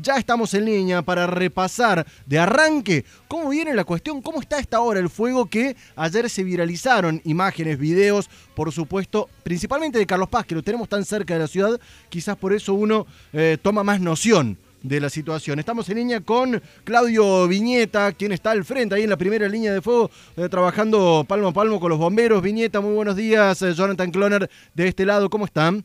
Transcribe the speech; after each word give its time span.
Ya 0.00 0.16
estamos 0.16 0.52
en 0.54 0.64
línea 0.64 1.02
para 1.02 1.26
repasar 1.26 2.06
de 2.26 2.38
arranque 2.38 3.04
cómo 3.28 3.50
viene 3.50 3.74
la 3.74 3.84
cuestión, 3.84 4.20
cómo 4.22 4.40
está 4.40 4.58
esta 4.58 4.80
hora 4.80 4.98
el 4.98 5.08
fuego 5.08 5.46
que 5.46 5.76
ayer 5.94 6.28
se 6.28 6.42
viralizaron 6.42 7.20
imágenes, 7.24 7.78
videos, 7.78 8.28
por 8.56 8.72
supuesto, 8.72 9.28
principalmente 9.44 9.98
de 9.98 10.06
Carlos 10.06 10.28
Paz, 10.28 10.46
que 10.46 10.54
lo 10.54 10.62
tenemos 10.62 10.88
tan 10.88 11.04
cerca 11.04 11.34
de 11.34 11.40
la 11.40 11.46
ciudad, 11.46 11.80
quizás 12.08 12.36
por 12.36 12.52
eso 12.52 12.74
uno 12.74 13.06
eh, 13.32 13.56
toma 13.62 13.84
más 13.84 14.00
noción 14.00 14.58
de 14.82 15.00
la 15.00 15.10
situación. 15.10 15.58
Estamos 15.58 15.88
en 15.88 15.96
línea 15.96 16.20
con 16.20 16.60
Claudio 16.84 17.48
Viñeta, 17.48 18.12
quien 18.12 18.32
está 18.32 18.50
al 18.50 18.64
frente 18.64 18.94
ahí 18.94 19.04
en 19.04 19.10
la 19.10 19.16
primera 19.16 19.48
línea 19.48 19.72
de 19.72 19.80
fuego, 19.80 20.10
eh, 20.36 20.48
trabajando 20.48 21.24
palmo 21.26 21.48
a 21.48 21.52
palmo 21.52 21.80
con 21.80 21.90
los 21.90 21.98
bomberos. 21.98 22.42
Viñeta, 22.42 22.80
muy 22.80 22.94
buenos 22.94 23.16
días. 23.16 23.62
Eh, 23.62 23.74
Jonathan 23.74 24.10
Cloner, 24.10 24.50
de 24.74 24.88
este 24.88 25.06
lado, 25.06 25.30
¿cómo 25.30 25.46
están? 25.46 25.84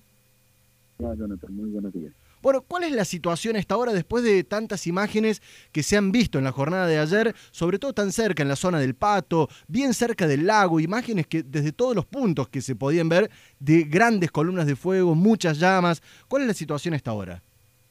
Hola, 0.97 1.15
Jonathan, 1.15 1.55
muy 1.55 1.69
buenos 1.69 1.93
días. 1.93 2.11
Bueno, 2.41 2.61
¿cuál 2.61 2.85
es 2.85 2.91
la 2.93 3.03
situación 3.03 3.55
a 3.55 3.59
esta 3.59 3.75
hora 3.75 3.91
después 3.91 4.23
de 4.23 4.43
tantas 4.43 4.87
imágenes 4.87 5.41
que 5.71 5.83
se 5.83 5.97
han 5.97 6.11
visto 6.11 6.37
en 6.37 6.45
la 6.45 6.53
jornada 6.53 6.87
de 6.87 6.97
ayer, 6.97 7.35
sobre 7.51 7.79
todo 7.79 7.93
tan 7.93 8.11
cerca 8.11 8.43
en 8.43 8.49
la 8.49 8.55
zona 8.55 8.79
del 8.79 8.95
Pato, 8.95 9.49
bien 9.67 9.93
cerca 9.93 10.25
del 10.25 10.47
lago, 10.47 10.79
imágenes 10.79 11.27
que 11.27 11.43
desde 11.43 11.73
todos 11.73 11.95
los 11.95 12.05
puntos 12.05 12.47
que 12.47 12.61
se 12.61 12.75
podían 12.75 13.09
ver 13.09 13.29
de 13.59 13.83
grandes 13.83 14.31
columnas 14.31 14.67
de 14.67 14.75
fuego, 14.77 15.15
muchas 15.15 15.59
llamas? 15.59 16.01
¿Cuál 16.29 16.43
es 16.43 16.47
la 16.47 16.53
situación 16.53 16.93
a 16.93 16.97
esta 16.97 17.11
hora? 17.11 17.43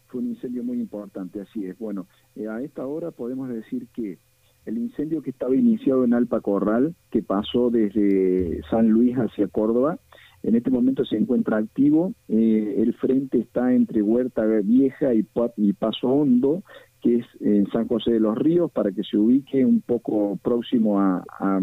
Fue 0.06 0.20
un 0.22 0.28
incendio 0.28 0.64
muy 0.64 0.80
importante, 0.80 1.42
así 1.42 1.66
es. 1.66 1.78
Bueno, 1.78 2.06
eh, 2.34 2.48
a 2.48 2.62
esta 2.62 2.86
hora 2.86 3.10
podemos 3.10 3.50
decir 3.50 3.86
que 3.92 4.18
el 4.64 4.78
incendio 4.78 5.22
que 5.22 5.30
estaba 5.30 5.54
iniciado 5.54 6.04
en 6.04 6.14
Alpa 6.14 6.40
Corral, 6.40 6.94
que 7.10 7.22
pasó 7.22 7.70
desde 7.70 8.62
San 8.70 8.88
Luis 8.88 9.16
hacia 9.16 9.48
Córdoba, 9.48 9.98
en 10.42 10.54
este 10.54 10.70
momento 10.70 11.04
se 11.04 11.16
encuentra 11.16 11.58
activo. 11.58 12.12
Eh, 12.28 12.76
el 12.78 12.94
frente 12.94 13.38
está 13.38 13.72
entre 13.72 14.02
Huerta 14.02 14.44
Vieja 14.62 15.12
y, 15.14 15.24
Paso 15.72 16.08
Hondo, 16.08 16.62
que 17.00 17.16
es 17.16 17.26
en 17.40 17.66
San 17.70 17.88
José 17.88 18.12
de 18.12 18.20
los 18.20 18.36
Ríos, 18.36 18.70
para 18.70 18.92
que 18.92 19.02
se 19.04 19.16
ubique 19.16 19.64
un 19.64 19.80
poco 19.80 20.38
próximo 20.42 21.00
a, 21.00 21.24
a 21.38 21.60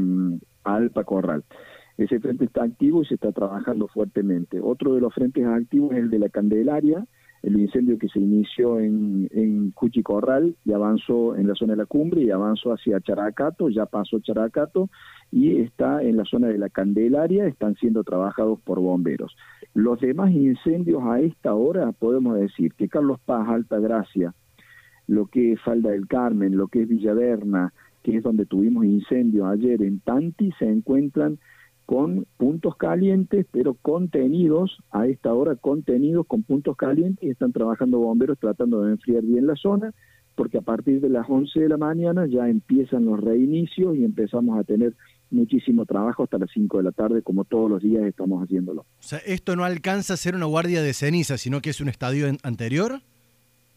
Alpa 0.63 1.03
Corral. 1.03 1.43
Ese 1.97 2.19
frente 2.19 2.45
está 2.45 2.63
activo 2.63 3.01
y 3.01 3.05
se 3.05 3.15
está 3.15 3.31
trabajando 3.31 3.87
fuertemente. 3.87 4.59
Otro 4.61 4.93
de 4.93 5.01
los 5.01 5.13
frentes 5.13 5.45
activos 5.45 5.93
es 5.93 5.99
el 5.99 6.09
de 6.09 6.19
la 6.19 6.29
Candelaria, 6.29 7.05
el 7.45 7.59
incendio 7.59 7.99
que 7.99 8.09
se 8.09 8.19
inició 8.19 8.79
en, 8.79 9.29
en 9.31 9.69
Cuchicorral 9.69 10.55
y 10.65 10.73
avanzó 10.73 11.35
en 11.35 11.47
la 11.47 11.53
zona 11.53 11.73
de 11.73 11.77
la 11.77 11.85
cumbre 11.85 12.23
y 12.23 12.31
avanzó 12.31 12.73
hacia 12.73 12.99
Characato, 13.01 13.69
ya 13.69 13.85
pasó 13.85 14.19
Characato 14.19 14.89
y 15.31 15.59
está 15.59 16.01
en 16.01 16.17
la 16.17 16.25
zona 16.25 16.47
de 16.47 16.57
la 16.57 16.69
Candelaria, 16.69 17.45
están 17.45 17.75
siendo 17.75 18.03
trabajados 18.03 18.59
por 18.61 18.79
bomberos. 18.79 19.37
Los 19.75 19.99
demás 19.99 20.31
incendios 20.31 21.03
a 21.03 21.19
esta 21.19 21.53
hora 21.53 21.91
podemos 21.91 22.35
decir 22.39 22.73
que 22.73 22.89
Carlos 22.89 23.19
Paz, 23.23 23.47
Alta 23.47 23.77
Gracia, 23.77 24.33
lo 25.05 25.27
que 25.27 25.51
es 25.51 25.61
Falda 25.61 25.91
del 25.91 26.07
Carmen, 26.07 26.57
lo 26.57 26.67
que 26.67 26.81
es 26.81 26.87
Villaverna, 26.87 27.73
que 28.01 28.17
es 28.17 28.23
donde 28.23 28.47
tuvimos 28.47 28.85
incendios 28.85 29.45
ayer 29.47 29.83
en 29.83 29.99
Tanti, 29.99 30.51
se 30.57 30.65
encuentran 30.65 31.37
con 31.85 32.25
puntos 32.37 32.75
calientes, 32.77 33.45
pero 33.51 33.75
contenidos, 33.75 34.77
a 34.91 35.07
esta 35.07 35.33
hora 35.33 35.55
contenidos 35.55 36.25
con 36.25 36.43
puntos 36.43 36.75
calientes 36.75 37.23
y 37.23 37.29
están 37.29 37.51
trabajando 37.51 37.99
bomberos 37.99 38.39
tratando 38.39 38.83
de 38.83 38.93
enfriar 38.93 39.23
bien 39.23 39.45
la 39.45 39.55
zona, 39.55 39.93
porque 40.35 40.57
a 40.57 40.61
partir 40.61 40.99
de 40.99 41.09
las 41.09 41.29
11 41.29 41.59
de 41.59 41.69
la 41.69 41.77
mañana 41.77 42.25
ya 42.27 42.49
empiezan 42.49 43.05
los 43.05 43.19
reinicios 43.19 43.95
y 43.95 44.03
empezamos 44.03 44.59
a 44.59 44.63
tener 44.63 44.93
muchísimo 45.31 45.85
trabajo 45.85 46.23
hasta 46.23 46.37
las 46.37 46.49
5 46.53 46.77
de 46.77 46.83
la 46.83 46.91
tarde, 46.91 47.21
como 47.21 47.45
todos 47.45 47.69
los 47.69 47.81
días 47.81 48.03
estamos 48.05 48.43
haciéndolo. 48.43 48.81
O 48.81 48.85
sea, 48.99 49.19
¿esto 49.19 49.55
no 49.55 49.63
alcanza 49.63 50.15
a 50.15 50.17
ser 50.17 50.35
una 50.35 50.45
guardia 50.45 50.81
de 50.81 50.93
ceniza, 50.93 51.37
sino 51.37 51.61
que 51.61 51.69
es 51.69 51.81
un 51.81 51.89
estadio 51.89 52.27
anterior? 52.43 53.01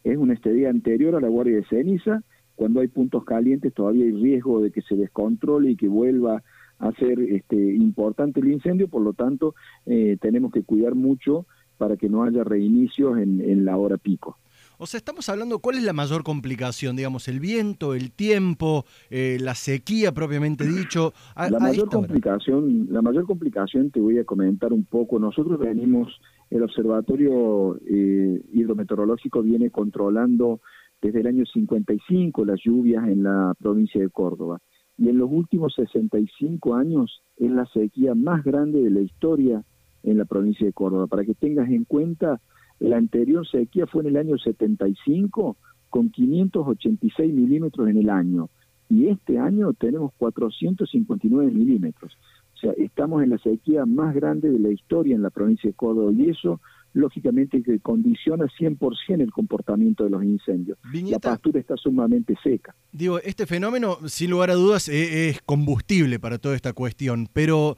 Es 0.04 0.16
un 0.16 0.30
estadio 0.30 0.68
anterior 0.70 1.14
a 1.14 1.20
la 1.20 1.28
guardia 1.28 1.56
de 1.56 1.64
ceniza. 1.64 2.22
Cuando 2.56 2.80
hay 2.80 2.88
puntos 2.88 3.24
calientes 3.24 3.72
todavía 3.72 4.04
hay 4.04 4.12
riesgo 4.12 4.60
de 4.60 4.70
que 4.70 4.82
se 4.82 4.96
descontrole 4.96 5.72
y 5.72 5.76
que 5.76 5.88
vuelva 5.88 6.42
hacer 6.78 7.20
este, 7.20 7.56
importante 7.56 8.40
el 8.40 8.52
incendio, 8.52 8.88
por 8.88 9.02
lo 9.02 9.12
tanto 9.12 9.54
eh, 9.86 10.16
tenemos 10.20 10.52
que 10.52 10.62
cuidar 10.62 10.94
mucho 10.94 11.46
para 11.76 11.96
que 11.96 12.08
no 12.08 12.24
haya 12.24 12.44
reinicios 12.44 13.18
en, 13.18 13.40
en 13.40 13.64
la 13.64 13.76
hora 13.76 13.96
pico. 13.96 14.36
O 14.80 14.86
sea, 14.86 14.98
estamos 14.98 15.28
hablando, 15.28 15.58
¿cuál 15.58 15.76
es 15.76 15.82
la 15.82 15.92
mayor 15.92 16.22
complicación? 16.22 16.94
Digamos, 16.94 17.26
el 17.26 17.40
viento, 17.40 17.94
el 17.94 18.12
tiempo, 18.12 18.84
eh, 19.10 19.36
la 19.40 19.56
sequía 19.56 20.12
propiamente 20.12 20.64
dicho. 20.64 21.12
la 21.36 21.58
mayor 21.58 21.88
complicación, 21.88 22.86
la 22.88 23.02
mayor 23.02 23.26
complicación 23.26 23.90
te 23.90 23.98
voy 23.98 24.18
a 24.18 24.24
comentar 24.24 24.72
un 24.72 24.84
poco. 24.84 25.18
Nosotros 25.18 25.58
venimos, 25.58 26.20
el 26.50 26.62
observatorio 26.62 27.76
eh, 27.88 28.40
hidrometeorológico 28.52 29.42
viene 29.42 29.70
controlando 29.70 30.60
desde 31.02 31.20
el 31.20 31.26
año 31.26 31.44
55 31.44 32.44
las 32.44 32.60
lluvias 32.64 33.08
en 33.08 33.24
la 33.24 33.54
provincia 33.58 34.00
de 34.00 34.10
Córdoba 34.10 34.60
y 34.98 35.08
en 35.08 35.18
los 35.18 35.30
últimos 35.30 35.74
65 35.76 36.74
años 36.74 37.22
es 37.36 37.50
la 37.50 37.66
sequía 37.66 38.14
más 38.14 38.44
grande 38.44 38.82
de 38.82 38.90
la 38.90 39.00
historia 39.00 39.64
en 40.02 40.18
la 40.18 40.24
provincia 40.24 40.66
de 40.66 40.72
Córdoba. 40.72 41.06
Para 41.06 41.24
que 41.24 41.34
tengas 41.34 41.68
en 41.70 41.84
cuenta, 41.84 42.40
la 42.80 42.96
anterior 42.96 43.46
sequía 43.48 43.86
fue 43.86 44.02
en 44.02 44.08
el 44.08 44.16
año 44.16 44.36
75 44.38 45.56
con 45.88 46.10
586 46.10 47.32
milímetros 47.32 47.88
en 47.88 47.96
el 47.96 48.10
año 48.10 48.50
y 48.90 49.06
este 49.06 49.38
año 49.38 49.72
tenemos 49.72 50.12
459 50.18 51.52
milímetros. 51.52 52.16
O 52.54 52.56
sea, 52.58 52.72
estamos 52.72 53.22
en 53.22 53.30
la 53.30 53.38
sequía 53.38 53.86
más 53.86 54.14
grande 54.14 54.50
de 54.50 54.58
la 54.58 54.70
historia 54.70 55.14
en 55.14 55.22
la 55.22 55.30
provincia 55.30 55.70
de 55.70 55.74
Córdoba 55.74 56.10
y 56.12 56.28
eso 56.28 56.60
lógicamente 56.98 57.62
que 57.62 57.78
condiciona 57.78 58.46
100% 58.46 59.20
el 59.20 59.32
comportamiento 59.32 60.04
de 60.04 60.10
los 60.10 60.24
incendios. 60.24 60.78
la 60.92 61.18
pastura 61.18 61.60
está 61.60 61.76
sumamente 61.76 62.34
seca. 62.42 62.74
Digo, 62.92 63.18
este 63.20 63.46
fenómeno, 63.46 63.98
sin 64.06 64.30
lugar 64.30 64.50
a 64.50 64.54
dudas, 64.54 64.88
e-, 64.88 65.28
es, 65.28 65.40
combustible 65.42 66.18
para 66.18 66.38
toda 66.38 66.56
esta 66.56 66.72
cuestión, 66.72 67.28
pero 67.32 67.76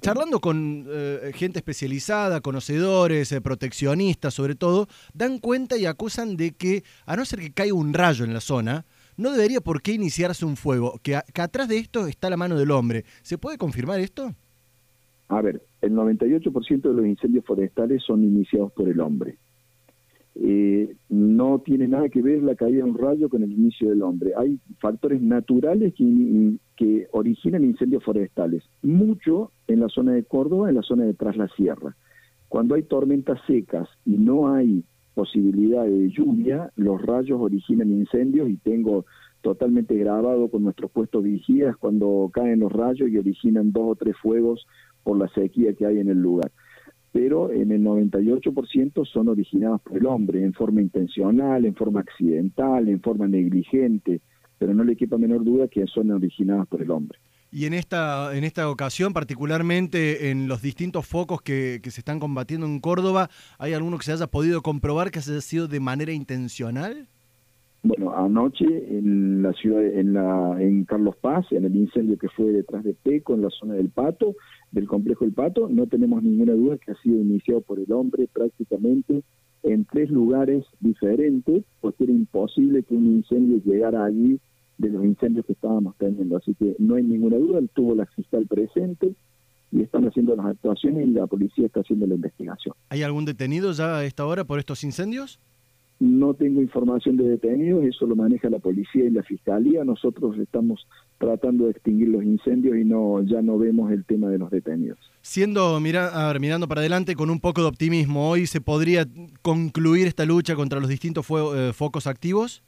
charlando 0.00 0.40
con 0.40 0.84
eh, 0.88 1.32
gente 1.34 1.60
especializada, 1.60 2.40
conocedores, 2.40 3.30
eh, 3.32 3.40
proteccionistas 3.40 4.34
sobre 4.34 4.54
todo, 4.54 4.88
dan 5.14 5.38
cuenta 5.38 5.76
y 5.76 5.86
acusan 5.86 6.36
de 6.36 6.52
que, 6.52 6.82
a 7.06 7.16
no 7.16 7.24
ser 7.24 7.40
que 7.40 7.52
caiga 7.52 7.74
un 7.74 7.94
rayo 7.94 8.24
en 8.24 8.34
la 8.34 8.40
zona, 8.40 8.84
no 9.16 9.30
debería 9.32 9.60
por 9.60 9.80
qué 9.80 9.92
iniciarse 9.92 10.44
un 10.44 10.56
fuego, 10.56 10.98
que, 11.02 11.18
que 11.32 11.40
atrás 11.40 11.68
de 11.68 11.78
esto 11.78 12.06
está 12.06 12.28
la 12.28 12.36
mano 12.36 12.58
del 12.58 12.70
hombre. 12.70 13.04
¿Se 13.22 13.38
puede 13.38 13.56
confirmar 13.56 14.00
esto? 14.00 14.34
A 15.28 15.40
ver, 15.40 15.62
el 15.86 15.94
98% 15.94 16.82
de 16.82 16.94
los 16.94 17.06
incendios 17.06 17.44
forestales 17.44 18.02
son 18.02 18.24
iniciados 18.24 18.72
por 18.72 18.88
el 18.88 19.00
hombre. 19.00 19.36
Eh, 20.38 20.94
no 21.08 21.60
tiene 21.60 21.88
nada 21.88 22.10
que 22.10 22.20
ver 22.20 22.42
la 22.42 22.54
caída 22.56 22.84
de 22.84 22.90
un 22.90 22.98
rayo 22.98 23.30
con 23.30 23.42
el 23.42 23.50
inicio 23.50 23.88
del 23.88 24.02
hombre. 24.02 24.32
Hay 24.36 24.58
factores 24.80 25.22
naturales 25.22 25.94
que, 25.94 27.08
originan 27.12 27.64
incendios 27.64 28.04
forestales. 28.04 28.62
Mucho 28.82 29.50
en 29.66 29.80
la 29.80 29.88
zona 29.88 30.12
de 30.12 30.24
Córdoba, 30.24 30.68
en 30.68 30.74
la 30.74 30.82
zona 30.82 31.04
de 31.04 31.14
Tras 31.14 31.36
la 31.38 31.48
Sierra. 31.48 31.96
Cuando 32.48 32.74
hay 32.74 32.82
tormentas 32.82 33.40
secas 33.46 33.88
y 34.04 34.18
no 34.18 34.52
hay 34.52 34.84
posibilidad 35.14 35.84
de 35.84 36.10
lluvia, 36.10 36.70
los 36.76 37.00
rayos 37.00 37.40
originan 37.40 37.90
incendios 37.90 38.50
y 38.50 38.56
tengo 38.58 39.06
totalmente 39.40 39.94
grabado 39.96 40.48
con 40.48 40.64
nuestros 40.64 40.90
puestos 40.90 41.22
vigías 41.22 41.76
cuando 41.76 42.30
caen 42.32 42.60
los 42.60 42.72
rayos 42.72 43.08
y 43.08 43.16
originan 43.16 43.72
dos 43.72 43.84
o 43.86 43.94
tres 43.94 44.16
fuegos 44.20 44.66
por 45.06 45.16
la 45.16 45.28
sequía 45.28 45.72
que 45.72 45.86
hay 45.86 46.00
en 46.00 46.08
el 46.08 46.20
lugar. 46.20 46.50
Pero 47.12 47.52
en 47.52 47.70
el 47.70 47.80
98% 47.82 49.06
son 49.06 49.28
originados 49.28 49.80
por 49.82 49.96
el 49.96 50.06
hombre, 50.06 50.42
en 50.42 50.52
forma 50.52 50.82
intencional, 50.82 51.64
en 51.64 51.76
forma 51.76 52.00
accidental, 52.00 52.88
en 52.88 53.00
forma 53.00 53.28
negligente, 53.28 54.20
pero 54.58 54.74
no 54.74 54.82
le 54.82 54.96
quepa 54.96 55.16
menor 55.16 55.44
duda 55.44 55.68
que 55.68 55.86
son 55.86 56.10
originadas 56.10 56.66
por 56.66 56.82
el 56.82 56.90
hombre. 56.90 57.20
Y 57.52 57.66
en 57.66 57.74
esta, 57.74 58.36
en 58.36 58.42
esta 58.42 58.68
ocasión, 58.68 59.12
particularmente 59.12 60.30
en 60.30 60.48
los 60.48 60.60
distintos 60.60 61.06
focos 61.06 61.40
que, 61.40 61.78
que 61.80 61.92
se 61.92 62.00
están 62.00 62.18
combatiendo 62.18 62.66
en 62.66 62.80
Córdoba, 62.80 63.30
¿hay 63.60 63.74
alguno 63.74 63.98
que 63.98 64.04
se 64.04 64.12
haya 64.12 64.26
podido 64.26 64.60
comprobar 64.60 65.12
que 65.12 65.20
haya 65.20 65.40
sido 65.40 65.68
de 65.68 65.78
manera 65.78 66.12
intencional? 66.12 67.06
Bueno, 67.86 68.16
anoche 68.16 68.66
en 68.66 69.42
la 69.42 69.52
ciudad, 69.52 69.84
en 69.84 70.12
la, 70.12 70.60
en 70.60 70.84
Carlos 70.86 71.14
Paz, 71.20 71.46
en 71.52 71.66
el 71.66 71.76
incendio 71.76 72.18
que 72.18 72.28
fue 72.28 72.46
detrás 72.46 72.82
de 72.82 72.94
Peco, 72.94 73.34
en 73.34 73.42
la 73.42 73.50
zona 73.50 73.74
del 73.74 73.90
Pato, 73.90 74.34
del 74.72 74.88
complejo 74.88 75.24
del 75.24 75.34
Pato, 75.34 75.68
no 75.68 75.86
tenemos 75.86 76.20
ninguna 76.20 76.54
duda 76.54 76.78
que 76.78 76.90
ha 76.90 76.96
sido 76.96 77.20
iniciado 77.20 77.60
por 77.60 77.78
el 77.78 77.92
hombre 77.92 78.28
prácticamente 78.32 79.22
en 79.62 79.84
tres 79.84 80.10
lugares 80.10 80.64
diferentes, 80.80 81.62
porque 81.80 82.02
era 82.04 82.12
imposible 82.12 82.82
que 82.82 82.96
un 82.96 83.06
incendio 83.06 83.62
llegara 83.64 84.04
allí 84.04 84.40
de 84.78 84.90
los 84.90 85.04
incendios 85.04 85.46
que 85.46 85.52
estábamos 85.52 85.94
teniendo. 85.96 86.38
Así 86.38 86.56
que 86.56 86.74
no 86.80 86.96
hay 86.96 87.04
ninguna 87.04 87.36
duda, 87.36 87.60
él 87.60 87.70
tuvo 87.72 87.94
la 87.94 88.06
fiscal 88.06 88.48
presente 88.48 89.14
y 89.70 89.82
están 89.82 90.08
haciendo 90.08 90.34
las 90.34 90.46
actuaciones 90.46 91.06
y 91.06 91.10
la 91.12 91.28
policía 91.28 91.66
está 91.66 91.80
haciendo 91.80 92.08
la 92.08 92.16
investigación. 92.16 92.74
¿Hay 92.88 93.04
algún 93.04 93.26
detenido 93.26 93.70
ya 93.70 93.98
a 93.98 94.04
esta 94.04 94.26
hora 94.26 94.42
por 94.42 94.58
estos 94.58 94.82
incendios? 94.82 95.38
No 95.98 96.34
tengo 96.34 96.60
información 96.60 97.16
de 97.16 97.24
detenidos, 97.24 97.84
eso 97.84 98.06
lo 98.06 98.16
maneja 98.16 98.50
la 98.50 98.58
policía 98.58 99.04
y 99.04 99.10
la 99.10 99.22
fiscalía. 99.22 99.82
Nosotros 99.84 100.38
estamos 100.38 100.86
tratando 101.18 101.64
de 101.64 101.70
extinguir 101.70 102.08
los 102.08 102.22
incendios 102.22 102.76
y 102.76 102.84
no 102.84 103.22
ya 103.22 103.40
no 103.40 103.58
vemos 103.58 103.90
el 103.90 104.04
tema 104.04 104.28
de 104.28 104.38
los 104.38 104.50
detenidos. 104.50 104.98
Siendo 105.22 105.80
mira, 105.80 106.08
a 106.08 106.32
ver, 106.32 106.40
mirando 106.40 106.68
para 106.68 106.82
adelante 106.82 107.14
con 107.14 107.30
un 107.30 107.40
poco 107.40 107.62
de 107.62 107.68
optimismo, 107.68 108.28
hoy 108.28 108.46
se 108.46 108.60
podría 108.60 109.06
concluir 109.40 110.06
esta 110.06 110.26
lucha 110.26 110.54
contra 110.54 110.80
los 110.80 110.88
distintos 110.88 111.26
eh, 111.30 111.72
focos 111.72 112.06
activos. 112.06 112.62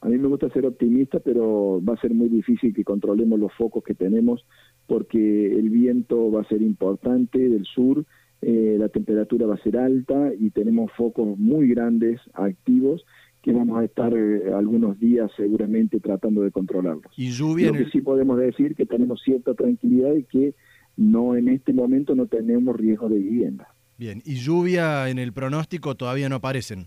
A 0.00 0.08
mí 0.08 0.18
me 0.18 0.28
gusta 0.28 0.50
ser 0.50 0.66
optimista, 0.66 1.20
pero 1.20 1.82
va 1.82 1.94
a 1.94 2.00
ser 2.00 2.12
muy 2.12 2.28
difícil 2.28 2.74
que 2.74 2.84
controlemos 2.84 3.38
los 3.38 3.52
focos 3.54 3.82
que 3.82 3.94
tenemos 3.94 4.44
porque 4.86 5.52
el 5.52 5.70
viento 5.70 6.30
va 6.30 6.42
a 6.42 6.48
ser 6.48 6.62
importante 6.62 7.38
del 7.38 7.64
sur 7.64 8.04
eh, 8.42 8.76
la 8.78 8.88
temperatura 8.88 9.46
va 9.46 9.54
a 9.54 9.62
ser 9.62 9.76
alta 9.78 10.30
y 10.38 10.50
tenemos 10.50 10.92
focos 10.92 11.38
muy 11.38 11.68
grandes 11.68 12.20
activos 12.34 13.04
que 13.42 13.52
vamos 13.52 13.78
a 13.78 13.84
estar 13.84 14.12
eh, 14.12 14.52
algunos 14.52 14.98
días 14.98 15.30
seguramente 15.36 16.00
tratando 16.00 16.42
de 16.42 16.50
controlarlos. 16.50 17.12
Y 17.16 17.30
lluvia. 17.30 17.68
Lo 17.68 17.74
que 17.74 17.90
sí 17.90 18.00
podemos 18.00 18.38
decir 18.38 18.74
que 18.74 18.86
tenemos 18.86 19.22
cierta 19.22 19.54
tranquilidad 19.54 20.14
y 20.14 20.24
que 20.24 20.54
no 20.96 21.36
en 21.36 21.48
este 21.48 21.72
momento 21.72 22.14
no 22.14 22.26
tenemos 22.26 22.76
riesgo 22.76 23.08
de 23.08 23.18
vivienda. 23.18 23.68
Bien, 23.98 24.20
y 24.24 24.34
lluvia 24.34 25.08
en 25.08 25.18
el 25.18 25.32
pronóstico 25.32 25.94
todavía 25.94 26.28
no 26.28 26.36
aparecen. 26.36 26.86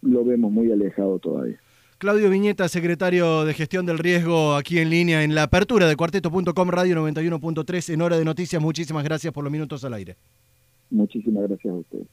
Lo 0.00 0.24
vemos 0.24 0.50
muy 0.52 0.70
alejado 0.72 1.18
todavía. 1.18 1.58
Claudio 1.98 2.30
Viñeta, 2.30 2.66
secretario 2.68 3.44
de 3.44 3.52
Gestión 3.52 3.84
del 3.84 3.98
Riesgo, 3.98 4.54
aquí 4.54 4.78
en 4.78 4.88
línea 4.88 5.22
en 5.22 5.34
la 5.34 5.42
apertura 5.42 5.86
de 5.86 5.96
cuarteto.com 5.96 6.68
Radio 6.70 6.96
91.3 6.96 7.92
en 7.92 8.00
Hora 8.00 8.16
de 8.16 8.24
Noticias. 8.24 8.62
Muchísimas 8.62 9.04
gracias 9.04 9.34
por 9.34 9.44
los 9.44 9.52
minutos 9.52 9.84
al 9.84 9.92
aire. 9.92 10.16
Muchísimas 10.90 11.44
gracias 11.48 11.72
a 11.72 11.76
ustedes. 11.78 12.08